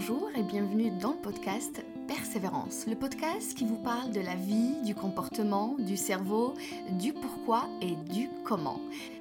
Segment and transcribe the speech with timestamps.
[0.00, 4.80] Bonjour et bienvenue dans le podcast Persévérance, le podcast qui vous parle de la vie,
[4.82, 6.54] du comportement, du cerveau,
[6.92, 8.80] du pourquoi et du comment.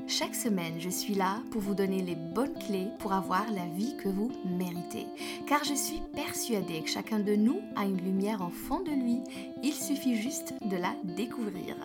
[0.09, 3.95] Chaque semaine, je suis là pour vous donner les bonnes clés pour avoir la vie
[3.95, 5.05] que vous méritez.
[5.45, 9.19] Car je suis persuadée que chacun de nous a une lumière en fond de lui,
[9.61, 11.75] il suffit juste de la découvrir.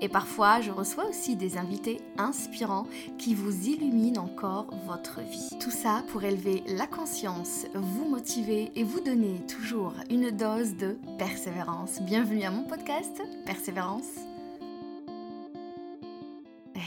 [0.00, 2.86] Et parfois, je reçois aussi des invités inspirants
[3.18, 5.48] qui vous illuminent encore votre vie.
[5.58, 10.96] Tout ça pour élever la conscience, vous motiver et vous donner toujours une dose de
[11.18, 12.00] persévérance.
[12.02, 14.33] Bienvenue à mon podcast Persévérance.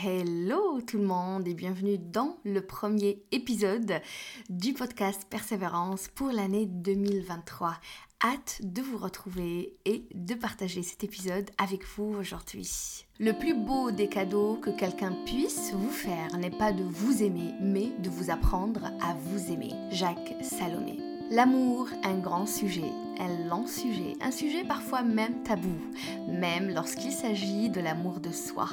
[0.04, 4.00] Hello tout le monde et bienvenue dans le premier épisode
[4.48, 7.74] du podcast Persévérance pour l'année 2023.
[8.22, 13.06] Hâte de vous retrouver et de partager cet épisode avec vous aujourd'hui.
[13.18, 17.54] Le plus beau des cadeaux que quelqu'un puisse vous faire n'est pas de vous aimer,
[17.60, 19.72] mais de vous apprendre à vous aimer.
[19.90, 21.07] Jacques Salomé.
[21.30, 25.76] L'amour, un grand sujet, un long sujet, un sujet parfois même tabou,
[26.26, 28.70] même lorsqu'il s'agit de l'amour de soi.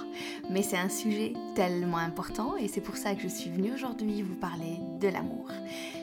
[0.49, 4.21] Mais c'est un sujet tellement important et c'est pour ça que je suis venue aujourd'hui
[4.21, 5.49] vous parler de l'amour.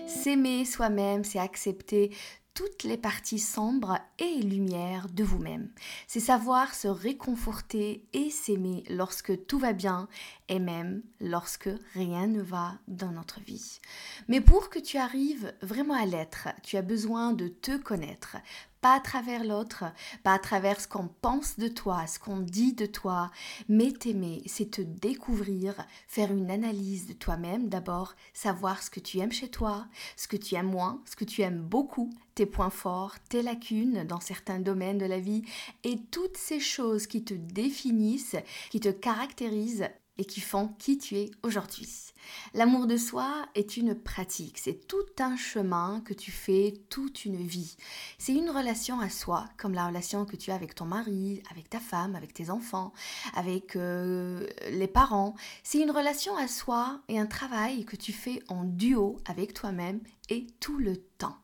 [0.06, 2.10] S'aimer soi-même, c'est accepter
[2.54, 5.70] toutes les parties sombres et lumières de vous-même.
[6.06, 10.08] C'est savoir se réconforter et s'aimer lorsque tout va bien
[10.48, 13.80] et même lorsque rien ne va dans notre vie.
[14.28, 18.36] Mais pour que tu arrives vraiment à l'être, tu as besoin de te connaître,
[18.82, 19.84] pas à travers l'autre,
[20.24, 23.30] pas à travers ce qu'on pense de toi, ce qu'on dit de toi,
[23.68, 29.18] mais t'aimer, c'est te découvrir, faire une analyse de toi-même d'abord, savoir ce que tu
[29.18, 32.70] aimes chez toi, ce que tu aimes moins, ce que tu aimes beaucoup, tes points
[32.70, 35.44] forts, tes lacunes dans certains domaines de la vie
[35.84, 38.36] et toutes ces choses qui te définissent,
[38.70, 39.88] qui te caractérisent
[40.22, 42.12] et qui font qui tu es aujourd'hui.
[42.54, 47.44] L'amour de soi est une pratique, c'est tout un chemin que tu fais toute une
[47.44, 47.76] vie.
[48.18, 51.68] C'est une relation à soi, comme la relation que tu as avec ton mari, avec
[51.68, 52.92] ta femme, avec tes enfants,
[53.34, 55.34] avec euh, les parents.
[55.64, 59.98] C'est une relation à soi et un travail que tu fais en duo avec toi-même
[60.28, 61.36] et tout le temps.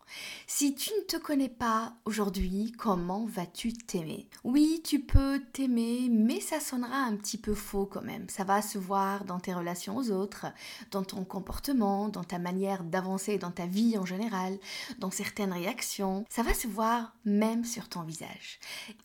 [0.47, 4.29] Si tu ne te connais pas aujourd'hui, comment vas-tu t'aimer?
[4.45, 8.29] Oui, tu peux t'aimer, mais ça sonnera un petit peu faux quand même.
[8.29, 10.47] Ça va se voir dans tes relations aux autres,
[10.91, 14.59] dans ton comportement, dans ta manière d'avancer dans ta vie en général,
[14.99, 16.25] dans certaines réactions.
[16.31, 18.59] Ça va se voir même sur ton visage.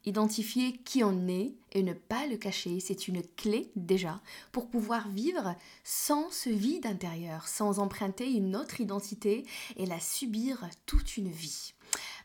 [0.06, 5.10] Identifier qui on est et ne pas le cacher, c'est une clé déjà pour pouvoir
[5.10, 9.46] vivre sans ce vide intérieur, sans emprunter une autre identité
[9.76, 11.74] et la subir toute une vie.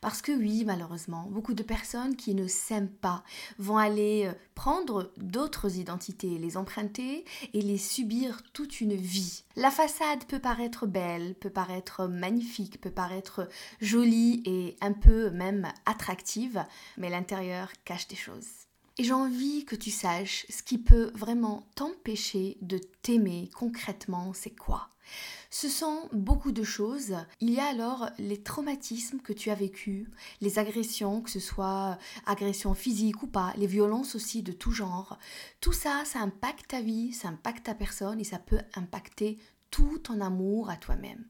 [0.00, 3.24] Parce que oui, malheureusement, beaucoup de personnes qui ne s'aiment pas
[3.58, 9.44] vont aller euh, prendre d'autres identités, les emprunter et les subir toute une vie.
[9.56, 13.48] La façade peut paraître belle, peut paraître magnifique, peut paraître
[13.80, 16.64] jolie et un peu même attractive,
[16.96, 18.67] mais l'intérieur cache des choses.
[19.00, 24.56] Et j'ai envie que tu saches ce qui peut vraiment t'empêcher de t'aimer concrètement, c'est
[24.56, 24.88] quoi?
[25.50, 27.14] Ce sont beaucoup de choses.
[27.40, 30.08] Il y a alors les traumatismes que tu as vécus,
[30.40, 35.16] les agressions, que ce soit agressions physiques ou pas, les violences aussi de tout genre.
[35.60, 39.38] Tout ça, ça impacte ta vie, ça impacte ta personne et ça peut impacter
[39.70, 41.24] tout ton amour à toi-même.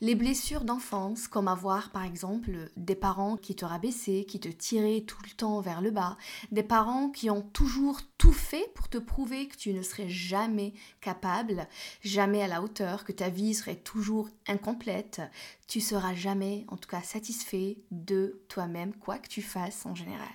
[0.00, 5.02] Les blessures d'enfance, comme avoir par exemple des parents qui te rabaissaient, qui te tiraient
[5.06, 6.16] tout le temps vers le bas,
[6.52, 10.72] des parents qui ont toujours tout fait pour te prouver que tu ne serais jamais
[11.00, 11.66] capable,
[12.02, 15.20] jamais à la hauteur, que ta vie serait toujours incomplète,
[15.66, 20.28] tu seras jamais en tout cas satisfait de toi-même, quoi que tu fasses en général.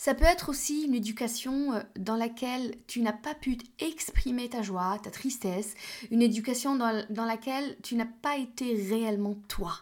[0.00, 4.62] Ça peut être aussi une éducation euh, dans laquelle tu n'as pas pu exprimer ta
[4.62, 5.74] joie, ta tristesse,
[6.12, 9.72] une éducation dans, laquelle tu n'as pas été réellement toi.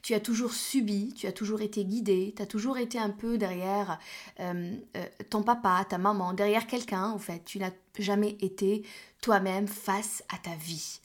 [0.00, 3.36] Tu as toujours subi, tu as toujours été guidé, tu as toujours été un peu
[3.36, 3.98] derrière
[4.40, 7.44] euh, euh, ton papa, ta maman, derrière quelqu'un en fait.
[7.44, 8.82] Tu n'as jamais été
[9.20, 11.00] toi-même face à ta vie.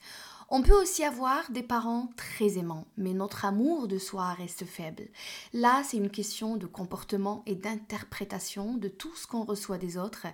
[0.54, 5.08] On peut aussi avoir des parents très aimants, mais notre amour de soi reste faible.
[5.54, 10.26] Là, c'est une question de comportement et d'interprétation de tout ce qu'on reçoit des autres,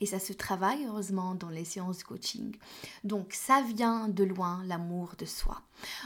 [0.00, 2.56] et ça se travaille heureusement dans les séances de coaching.
[3.04, 5.60] Donc ça vient de loin, l'amour de soi.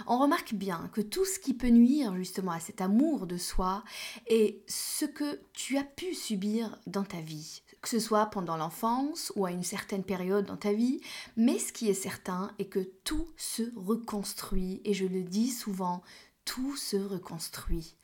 [0.08, 3.84] On remarque bien que tout ce qui peut nuire justement à cet amour de soi
[4.26, 9.32] est ce que tu as pu subir dans ta vie, que ce soit pendant l'enfance
[9.36, 11.00] ou à une certaine période dans ta vie,
[11.36, 16.02] mais ce qui est certain est que tout se reconstruit, et je le dis souvent,
[16.44, 17.94] tout se reconstruit.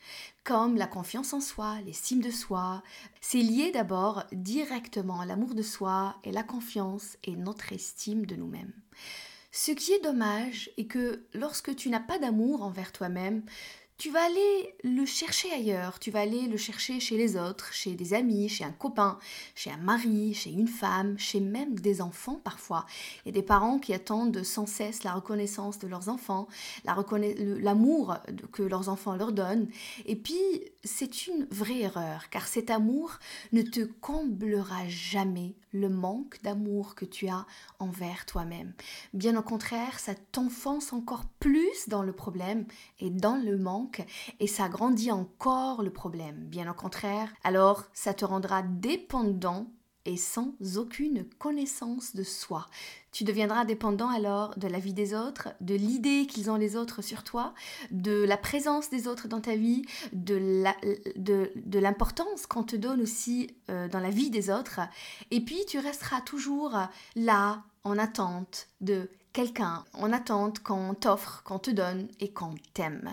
[0.44, 2.82] Comme la confiance en soi, l'estime de soi,
[3.20, 8.37] c'est lié d'abord directement à l'amour de soi et la confiance et notre estime de
[8.37, 8.72] nous-mêmes.
[9.50, 13.43] Ce qui est dommage est que lorsque tu n'as pas d'amour envers toi-même,
[13.98, 17.94] tu vas aller le chercher ailleurs, tu vas aller le chercher chez les autres, chez
[17.94, 19.19] des amis, chez un copain,
[19.54, 22.84] chez un mari, chez une femme, chez même des enfants parfois.
[23.25, 26.46] Il y a des parents qui attendent sans cesse la reconnaissance de leurs enfants,
[26.84, 28.19] l'amour
[28.52, 29.69] que leurs enfants leur donnent.
[30.04, 30.37] Et puis,
[30.84, 33.19] c'est une vraie erreur, car cet amour
[33.52, 37.46] ne te comblera jamais le manque d'amour que tu as
[37.78, 38.72] envers toi-même.
[39.12, 42.66] Bien au contraire, ça t'enfonce encore plus dans le problème
[42.98, 43.85] et dans le manque,
[44.40, 46.44] et ça grandit encore le problème.
[46.46, 49.66] Bien au contraire, alors ça te rendra dépendant
[50.06, 52.66] et sans aucune connaissance de soi.
[53.10, 57.02] Tu deviendras dépendant alors de la vie des autres, de l'idée qu'ils ont les autres
[57.02, 57.54] sur toi,
[57.90, 60.62] de la présence des autres dans ta vie, de
[61.78, 64.80] l'importance qu'on te donne aussi euh, dans la vie des autres.
[65.30, 66.76] Et puis tu resteras toujours
[67.16, 73.12] là, en attente de quelqu'un, en attente qu'on t'offre, qu'on te donne et qu'on t'aime.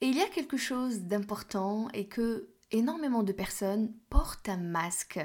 [0.00, 5.20] Et il y a quelque chose d'important et que énormément de personnes portent un masque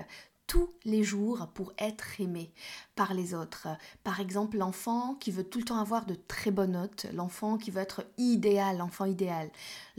[0.52, 2.52] tous les jours pour être aimé
[2.96, 3.70] par les autres.
[4.04, 7.72] Par exemple, l'enfant qui veut tout le temps avoir de très bonnes notes, l'enfant qui
[7.72, 9.50] veut être idéal, l'enfant idéal,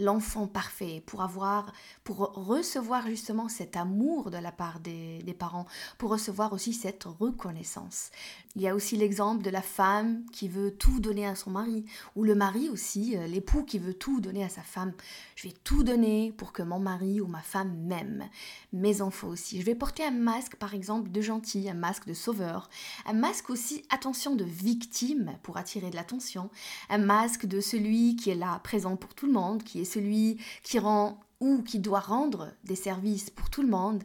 [0.03, 1.73] l'enfant parfait, pour avoir,
[2.05, 5.67] pour recevoir justement cet amour de la part des, des parents,
[5.99, 8.11] pour recevoir aussi cette reconnaissance.
[8.55, 11.85] Il y a aussi l'exemple de la femme qui veut tout donner à son mari,
[12.17, 14.93] ou le mari aussi, euh, l'époux qui veut tout donner à sa femme.
[15.37, 18.29] Je vais tout donner pour que mon mari ou ma femme m'aime.
[18.73, 19.61] Mes enfants aussi.
[19.61, 22.69] Je vais porter un masque, par exemple, de gentil, un masque de sauveur,
[23.07, 26.51] un masque aussi, attention, de victime pour attirer de l'attention,
[26.91, 30.39] un masque de celui qui est là, présent pour tout le monde, qui est celui
[30.63, 34.03] qui rend ou qui doit rendre des services pour tout le monde.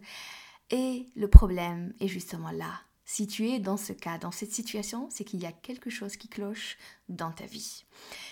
[0.70, 5.08] Et le problème est justement là si tu es dans ce cas, dans cette situation,
[5.10, 6.78] c'est qu'il y a quelque chose qui cloche
[7.10, 7.86] dans ta vie.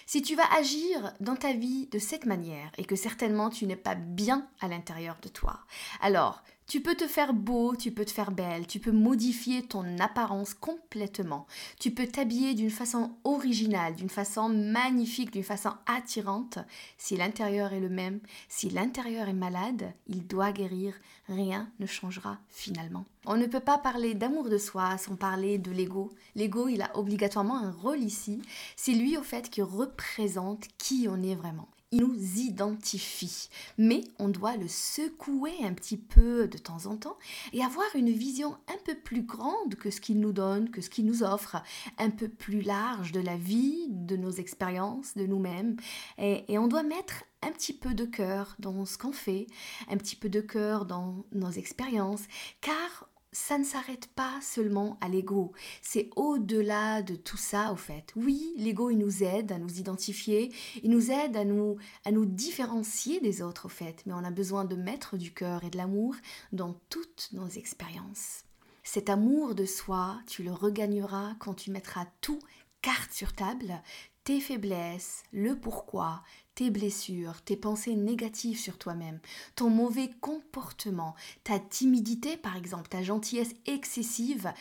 [0.05, 3.75] Si tu vas agir dans ta vie de cette manière et que certainement tu n'es
[3.75, 5.59] pas bien à l'intérieur de toi,
[6.01, 9.99] alors tu peux te faire beau, tu peux te faire belle, tu peux modifier ton
[9.99, 11.45] apparence complètement,
[11.79, 16.57] tu peux t'habiller d'une façon originale, d'une façon magnifique, d'une façon attirante.
[16.97, 18.19] Si l'intérieur est le même,
[18.49, 20.95] si l'intérieur est malade, il doit guérir,
[21.27, 23.05] rien ne changera finalement.
[23.27, 26.11] On ne peut pas parler d'amour de soi sans parler de l'ego.
[26.35, 28.41] L'ego, il a obligatoirement un rôle ici.
[28.75, 33.49] C'est lui au fait qui représente qui on est vraiment il nous identifie.
[33.77, 37.17] Mais on doit le secouer un petit peu de temps en temps
[37.53, 40.89] et avoir une vision un peu plus grande que ce qu'il nous donne, que ce
[40.89, 41.61] qu'il nous offre,
[41.97, 45.77] un peu plus large de la vie, de nos expériences, de nous-mêmes.
[46.17, 49.47] Et, on doit mettre un petit peu de cœur dans ce qu'on fait,
[49.89, 52.23] un petit peu de cœur dans nos expériences,
[52.61, 55.51] car ça ne s'arrête pas seulement à l'ego,
[55.81, 58.13] c'est au-delà de tout ça au fait.
[58.15, 60.53] Oui, l'ego il nous aide à nous identifier,
[60.83, 64.31] il nous aide à nous à nous différencier des autres au fait, mais on a
[64.31, 66.15] besoin de mettre du cœur et de l'amour
[66.53, 68.45] dans toutes nos expériences.
[68.83, 72.39] Cet amour de soi, tu le regagneras quand tu mettras tout
[72.81, 73.81] carte sur table,
[74.25, 76.23] tes faiblesses, le pourquoi,
[76.55, 79.19] tes blessures, tes pensées négatives sur toi-même,
[79.55, 84.51] ton mauvais comportement, ta timidité par exemple, ta gentillesse excessive,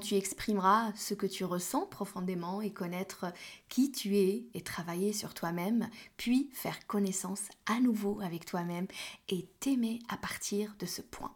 [0.00, 3.26] tu exprimeras ce que tu ressens profondément et connaître
[3.68, 8.86] qui tu es et travailler sur toi-même, puis faire connaissance à nouveau avec toi-même
[9.28, 11.34] et t'aimer à partir de ce point.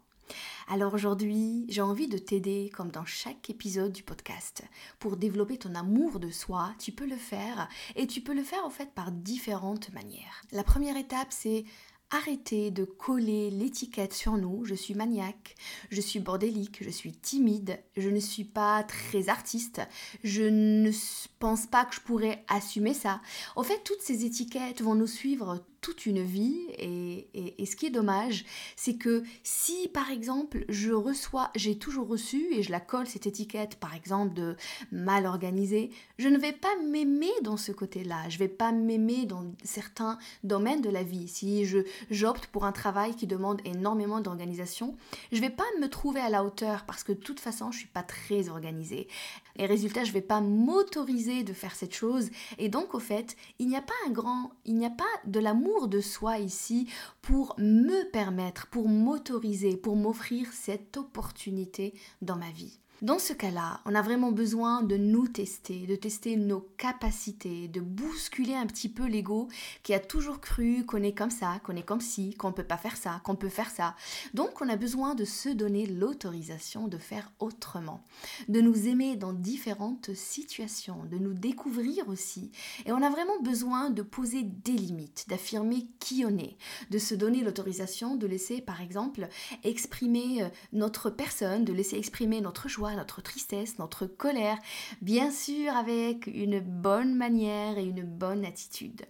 [0.67, 4.63] Alors aujourd'hui, j'ai envie de t'aider, comme dans chaque épisode du podcast,
[4.99, 6.73] pour développer ton amour de soi.
[6.79, 10.41] Tu peux le faire et tu peux le faire en fait par différentes manières.
[10.51, 11.65] La première étape, c'est
[12.09, 14.63] arrêter de coller l'étiquette sur nous.
[14.65, 15.55] Je suis maniaque,
[15.89, 19.81] je suis bordélique, je suis timide, je ne suis pas très artiste,
[20.23, 20.91] je ne
[21.39, 23.21] pense pas que je pourrais assumer ça.
[23.55, 27.91] En fait, toutes ces étiquettes vont nous suivre toute une vie et, ce qui est
[27.91, 28.43] dommage,
[28.75, 33.25] c'est que si par exemple je reçois, j'ai toujours reçu et je la colle cette
[33.25, 34.57] étiquette par exemple de
[34.91, 39.45] mal organisée, je ne vais pas m'aimer dans ce côté-là, je vais pas m'aimer dans
[39.63, 41.29] certains domaines de la vie.
[41.29, 41.79] Si je
[42.09, 44.97] j'opte pour un travail qui demande énormément d'organisation,
[45.31, 47.87] je vais pas me trouver à la hauteur parce que de toute façon je suis
[47.87, 49.07] pas très organisée.
[49.55, 53.67] Et résultat, je vais pas m'autoriser de faire cette chose et donc au fait, il
[53.67, 56.89] n'y a pas un grand, il n'y a pas de l'amour de soi ici
[57.21, 61.93] pour me permettre, pour m'autoriser, pour m'offrir cette opportunité
[62.23, 62.79] dans ma vie.
[63.03, 67.79] Dans ce cas-là, on a vraiment besoin de nous tester, de tester nos capacités, de
[67.79, 69.49] bousculer un petit peu l'ego
[69.83, 72.63] qui a toujours cru qu'on est comme ça, qu'on est comme ci, qu'on ne peut
[72.63, 73.95] pas faire ça, qu'on peut faire ça.
[74.33, 78.03] Donc on a besoin de se donner l'autorisation de faire autrement,
[78.49, 82.51] de nous aimer dans différentes situations, de nous découvrir aussi.
[82.87, 86.57] Et on a vraiment besoin de poser des limites, d'affirmer qui on est,
[86.89, 89.27] de se donner l'autorisation de laisser par exemple
[89.63, 94.57] exprimer euh, notre personne, de laisser exprimer notre joie notre tristesse, notre colère,
[95.01, 99.05] bien sûr avec une bonne manière et une bonne attitude.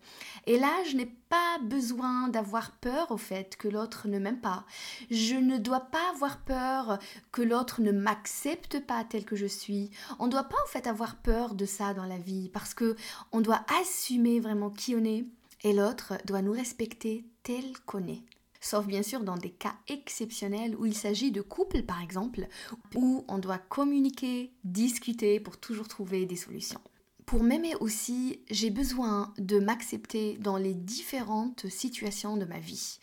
[0.46, 4.66] Et là, je n'ai pas besoin d'avoir peur au fait que l'autre ne m'aime pas.
[5.12, 7.00] Je ne dois pas avoir peur
[7.32, 9.92] que l'autre ne m'accepte pas tel que je suis.
[10.20, 12.96] On ne doit pas au fait avoir peur de ça dans la vie parce que
[13.32, 15.26] on doit assumer vraiment qui on est
[15.64, 18.24] et l'autre doit nous respecter tel qu'on est
[18.68, 22.48] sauf bien sûr dans des cas exceptionnels où il s'agit de couples par exemple,
[22.96, 26.82] où on doit communiquer, discuter pour toujours trouver des solutions.
[27.26, 33.00] Pour m'aimer aussi, j'ai besoin de m'accepter dans les différentes situations de ma vie.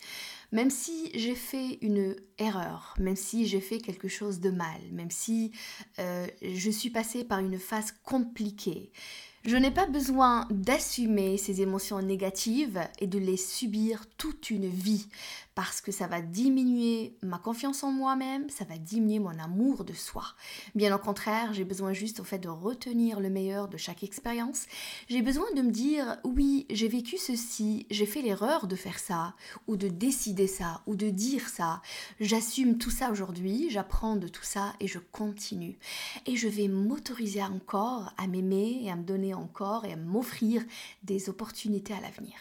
[0.51, 5.11] Même si j'ai fait une erreur, même si j'ai fait quelque chose de mal, même
[5.11, 5.51] si
[5.99, 8.91] euh, je suis passée par une phase compliquée,
[9.45, 15.07] je n'ai pas besoin d'assumer ces émotions négatives et de les subir toute une vie
[15.55, 19.93] parce que ça va diminuer ma confiance en moi-même, ça va diminuer mon amour de
[19.93, 20.25] soi.
[20.75, 24.65] Bien au contraire, j'ai besoin juste au fait de retenir le meilleur de chaque expérience.
[25.07, 29.33] J'ai besoin de me dire oui, j'ai vécu ceci, j'ai fait l'erreur de faire ça
[29.67, 31.81] ou de décider ça ou de dire ça.
[32.19, 35.77] J'assume tout ça aujourd'hui, j'apprends de tout ça et je continue.
[36.25, 40.63] Et je vais m'autoriser encore à m'aimer et à me donner encore et à m'offrir
[41.03, 42.35] des opportunités à l'avenir.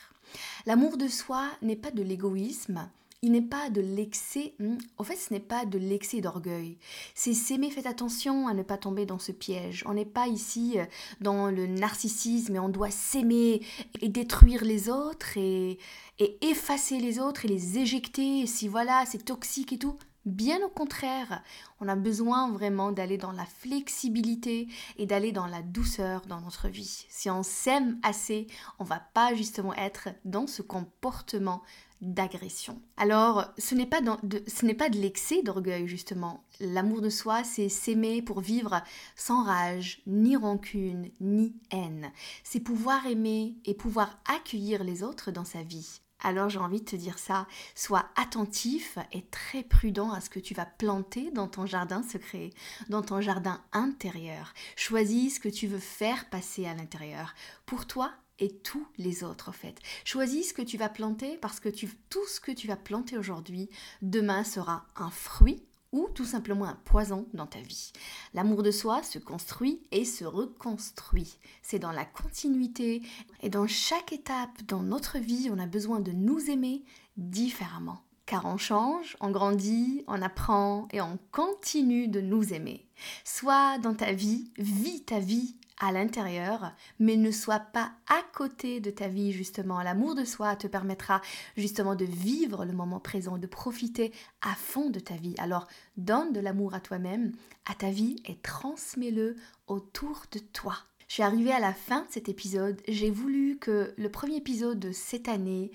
[0.66, 2.88] L'amour de soi n'est pas de l'égoïsme,
[3.24, 6.76] il n'est pas de l'excès, en hmm, fait ce n'est pas de l'excès d'orgueil,
[7.14, 9.82] c'est s'aimer, faites attention à ne pas tomber dans ce piège.
[9.86, 10.84] On n'est pas ici euh,
[11.22, 13.62] dans le narcissisme et on doit s'aimer
[14.02, 15.78] et détruire les autres et,
[16.18, 19.96] et effacer les autres et les éjecter si voilà c'est toxique et tout.
[20.26, 21.42] Bien au contraire,
[21.80, 26.68] on a besoin vraiment d'aller dans la flexibilité et d'aller dans la douceur dans notre
[26.68, 27.06] vie.
[27.10, 28.46] Si on s'aime assez,
[28.78, 31.62] on va pas justement être dans ce comportement
[32.04, 32.80] d'agression.
[32.96, 36.44] Alors, ce n'est pas, de, l'excès d'orgueil, justement.
[36.60, 38.82] L'amour de soi, c'est s'aimer pour vivre
[39.16, 42.12] sans rage, ni rancune, ni haine.
[42.42, 46.00] C'est pouvoir aimer et pouvoir accueillir les autres dans sa vie.
[46.24, 50.40] Alors j'ai envie de te dire ça, sois attentif et très prudent à ce que
[50.40, 52.50] tu vas planter dans ton jardin secret,
[52.88, 54.54] dans ton jardin intérieur.
[54.74, 57.34] Choisis ce que tu veux faire passer à l'intérieur,
[57.66, 59.78] pour toi et tous les autres en fait.
[60.04, 61.68] Choisis ce que tu vas planter parce que
[62.08, 63.68] tout ce que tu vas planter aujourd'hui,
[64.02, 65.62] demain sera un fruit
[65.94, 67.92] ou tout simplement un poison dans ta vie.
[68.34, 71.38] L'amour de soi se construit et se reconstruit.
[71.62, 73.00] C'est dans la continuité
[73.42, 76.82] et dans chaque étape dans notre vie, on a besoin de nous aimer
[77.16, 78.02] différemment.
[78.26, 82.88] Car on change, on grandit, on apprend et on continue de nous aimer.
[83.22, 88.80] Soit dans ta vie, vis ta vie à l'intérieur, mais ne sois pas à côté
[88.80, 89.82] de ta vie justement.
[89.82, 91.20] L'amour de soi te permettra
[91.56, 95.34] justement de vivre le moment présent, de profiter à fond de ta vie.
[95.38, 97.32] Alors donne de l'amour à toi-même,
[97.66, 99.36] à ta vie et transmets-le
[99.66, 100.76] autour de toi.
[101.08, 102.80] Je suis arrivée à la fin de cet épisode.
[102.88, 105.70] J'ai voulu que le premier épisode de cette année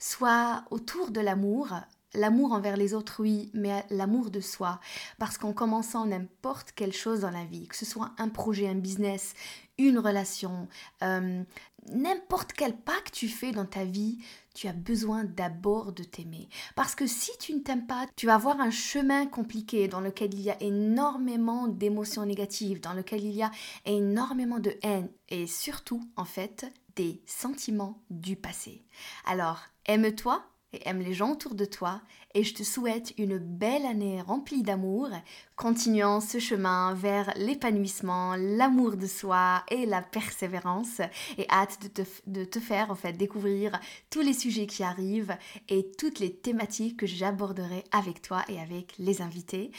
[0.00, 1.74] soit autour de l'amour,
[2.14, 4.80] L'amour envers les autres, oui, mais l'amour de soi.
[5.18, 8.74] Parce qu'en commençant n'importe quelle chose dans la vie, que ce soit un projet, un
[8.74, 9.34] business,
[9.78, 10.68] une relation,
[11.02, 11.42] euh,
[11.90, 14.18] n'importe quel pas que tu fais dans ta vie,
[14.54, 16.48] tu as besoin d'abord de t'aimer.
[16.76, 20.34] Parce que si tu ne t'aimes pas, tu vas avoir un chemin compliqué dans lequel
[20.34, 23.50] il y a énormément d'émotions négatives, dans lequel il y a
[23.86, 28.84] énormément de haine et surtout, en fait, des sentiments du passé.
[29.24, 32.00] Alors, aime-toi et aime les gens autour de toi
[32.34, 35.08] et je te souhaite une belle année remplie d'amour,
[35.56, 41.00] continuant ce chemin vers l'épanouissement, l'amour de soi et la persévérance
[41.38, 43.78] et hâte de te, de te, faire en fait découvrir
[44.10, 45.36] tous les sujets qui arrivent
[45.68, 49.70] et toutes les thématiques que j'aborderai avec toi et avec les invités.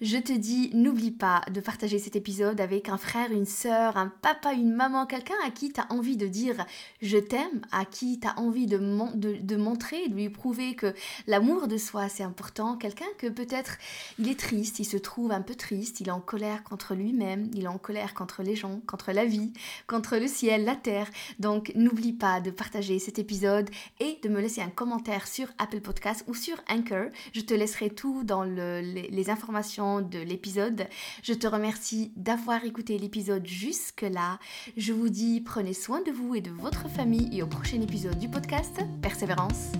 [0.00, 4.08] Je te dis n'oublie pas de partager cet épisode avec un frère, une sœur, un
[4.08, 6.66] papa, une maman, quelqu'un à qui tu as envie de dire
[7.00, 8.78] je t'aime, à qui tu as envie de,
[9.16, 10.94] de, de montrer, de lui prouver que
[11.26, 12.76] l'amour de soi c'est important.
[12.76, 13.78] Quelqu'un que peut-être
[14.18, 17.50] il est triste, il se trouve un peu triste, il est en colère contre lui-même,
[17.54, 19.52] il est en colère contre les gens, contre la vie,
[19.86, 21.08] contre le ciel, la terre.
[21.38, 25.80] Donc n'oublie pas de partager cet épisode et de me laisser un commentaire sur Apple
[25.80, 27.06] Podcast ou sur Anchor.
[27.34, 30.86] Je te laisserai tout dans les informations de l'épisode.
[31.22, 34.38] Je te remercie d'avoir écouté l'épisode jusque-là.
[34.76, 38.18] Je vous dis prenez soin de vous et de votre famille et au prochain épisode
[38.18, 39.72] du podcast Persévérance